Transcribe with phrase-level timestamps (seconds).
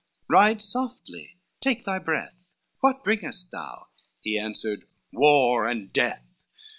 [0.27, 3.89] ride softly, take thy breath, What bringest thou?"
[4.21, 6.47] He answered, "War and death."